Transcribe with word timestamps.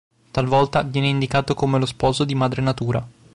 Talvolta 0.31 0.81
viene 0.81 1.09
indicato 1.09 1.53
come 1.53 1.77
lo 1.77 1.85
sposo 1.85 2.23
di 2.25 2.33
Madre 2.33 2.63
Natura. 2.63 3.07